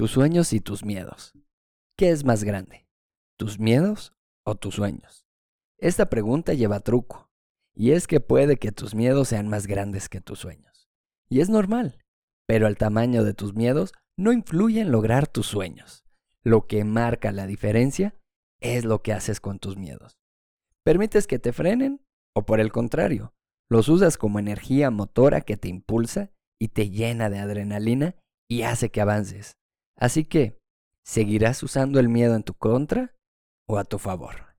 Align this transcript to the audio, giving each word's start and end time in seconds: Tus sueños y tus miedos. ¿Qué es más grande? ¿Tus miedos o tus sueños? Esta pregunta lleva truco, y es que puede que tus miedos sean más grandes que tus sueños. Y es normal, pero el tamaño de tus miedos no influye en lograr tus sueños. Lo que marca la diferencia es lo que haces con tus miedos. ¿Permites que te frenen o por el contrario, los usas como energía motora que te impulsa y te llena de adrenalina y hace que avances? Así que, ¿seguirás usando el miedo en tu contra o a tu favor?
Tus 0.00 0.12
sueños 0.12 0.54
y 0.54 0.60
tus 0.60 0.82
miedos. 0.82 1.34
¿Qué 1.94 2.08
es 2.08 2.24
más 2.24 2.42
grande? 2.42 2.86
¿Tus 3.36 3.58
miedos 3.58 4.14
o 4.46 4.54
tus 4.54 4.76
sueños? 4.76 5.26
Esta 5.76 6.08
pregunta 6.08 6.54
lleva 6.54 6.80
truco, 6.80 7.28
y 7.74 7.90
es 7.90 8.06
que 8.06 8.18
puede 8.18 8.56
que 8.56 8.72
tus 8.72 8.94
miedos 8.94 9.28
sean 9.28 9.48
más 9.48 9.66
grandes 9.66 10.08
que 10.08 10.22
tus 10.22 10.38
sueños. 10.38 10.88
Y 11.28 11.40
es 11.40 11.50
normal, 11.50 11.98
pero 12.46 12.66
el 12.66 12.78
tamaño 12.78 13.24
de 13.24 13.34
tus 13.34 13.52
miedos 13.52 13.92
no 14.16 14.32
influye 14.32 14.80
en 14.80 14.90
lograr 14.90 15.26
tus 15.26 15.48
sueños. 15.48 16.02
Lo 16.42 16.66
que 16.66 16.82
marca 16.84 17.30
la 17.30 17.46
diferencia 17.46 18.14
es 18.58 18.86
lo 18.86 19.02
que 19.02 19.12
haces 19.12 19.38
con 19.38 19.58
tus 19.58 19.76
miedos. 19.76 20.18
¿Permites 20.82 21.26
que 21.26 21.38
te 21.38 21.52
frenen 21.52 22.00
o 22.34 22.46
por 22.46 22.60
el 22.60 22.72
contrario, 22.72 23.34
los 23.68 23.90
usas 23.90 24.16
como 24.16 24.38
energía 24.38 24.90
motora 24.90 25.42
que 25.42 25.58
te 25.58 25.68
impulsa 25.68 26.30
y 26.58 26.68
te 26.68 26.88
llena 26.88 27.28
de 27.28 27.40
adrenalina 27.40 28.14
y 28.48 28.62
hace 28.62 28.90
que 28.90 29.02
avances? 29.02 29.59
Así 30.00 30.24
que, 30.24 30.58
¿seguirás 31.04 31.62
usando 31.62 32.00
el 32.00 32.08
miedo 32.08 32.34
en 32.34 32.42
tu 32.42 32.54
contra 32.54 33.14
o 33.68 33.76
a 33.78 33.84
tu 33.84 33.98
favor? 33.98 34.49